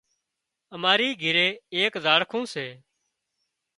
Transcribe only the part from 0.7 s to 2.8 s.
اماري گھري ايڪ زاڙکون سي